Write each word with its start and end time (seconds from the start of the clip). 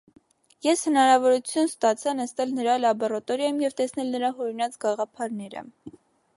Ես 0.67 0.79
հնարավորություն 0.87 1.69
ստացա 1.71 2.15
նստել 2.21 2.55
նրա 2.61 2.79
լաբորատորիայում 2.87 3.63
և 3.67 3.79
տեսնել 3.83 4.13
նրա 4.17 4.35
հորինած 4.41 4.83
գաղափարները։ 4.87 5.67